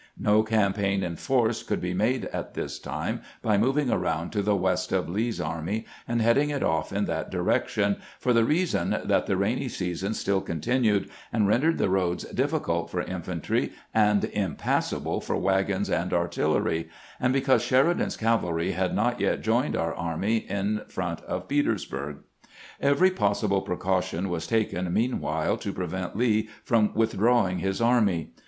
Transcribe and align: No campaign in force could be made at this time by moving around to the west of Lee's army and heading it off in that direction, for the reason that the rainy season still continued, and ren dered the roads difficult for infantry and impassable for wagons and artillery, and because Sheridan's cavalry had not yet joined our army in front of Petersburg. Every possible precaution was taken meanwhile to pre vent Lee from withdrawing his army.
No 0.17 0.41
campaign 0.41 1.03
in 1.03 1.15
force 1.15 1.61
could 1.61 1.79
be 1.79 1.93
made 1.93 2.25
at 2.33 2.55
this 2.55 2.79
time 2.79 3.21
by 3.43 3.55
moving 3.59 3.91
around 3.91 4.31
to 4.31 4.41
the 4.41 4.55
west 4.55 4.91
of 4.91 5.07
Lee's 5.07 5.39
army 5.39 5.85
and 6.07 6.23
heading 6.23 6.49
it 6.49 6.63
off 6.63 6.91
in 6.91 7.05
that 7.05 7.29
direction, 7.29 7.97
for 8.19 8.33
the 8.33 8.43
reason 8.43 8.97
that 9.05 9.27
the 9.27 9.37
rainy 9.37 9.69
season 9.69 10.15
still 10.15 10.41
continued, 10.41 11.07
and 11.31 11.47
ren 11.47 11.61
dered 11.61 11.77
the 11.77 11.87
roads 11.87 12.23
difficult 12.31 12.89
for 12.89 13.03
infantry 13.03 13.73
and 13.93 14.25
impassable 14.25 15.21
for 15.21 15.35
wagons 15.35 15.87
and 15.91 16.13
artillery, 16.13 16.89
and 17.19 17.31
because 17.31 17.61
Sheridan's 17.61 18.17
cavalry 18.17 18.71
had 18.71 18.95
not 18.95 19.19
yet 19.21 19.43
joined 19.43 19.75
our 19.75 19.93
army 19.93 20.37
in 20.37 20.81
front 20.87 21.21
of 21.25 21.47
Petersburg. 21.47 22.23
Every 22.79 23.11
possible 23.11 23.61
precaution 23.61 24.29
was 24.29 24.47
taken 24.47 24.91
meanwhile 24.91 25.57
to 25.57 25.71
pre 25.71 25.85
vent 25.85 26.17
Lee 26.17 26.49
from 26.63 26.91
withdrawing 26.95 27.59
his 27.59 27.79
army. 27.79 28.31